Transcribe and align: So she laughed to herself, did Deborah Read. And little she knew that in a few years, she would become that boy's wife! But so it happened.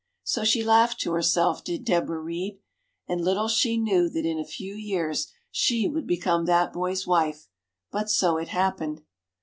So 0.23 0.43
she 0.43 0.63
laughed 0.63 0.99
to 1.01 1.11
herself, 1.11 1.63
did 1.63 1.85
Deborah 1.85 2.19
Read. 2.23 2.57
And 3.07 3.23
little 3.23 3.47
she 3.47 3.77
knew 3.77 4.09
that 4.09 4.25
in 4.25 4.39
a 4.39 4.43
few 4.43 4.73
years, 4.73 5.31
she 5.51 5.87
would 5.87 6.07
become 6.07 6.45
that 6.45 6.73
boy's 6.73 7.05
wife! 7.05 7.47
But 7.91 8.09
so 8.09 8.37
it 8.37 8.47
happened. 8.47 9.03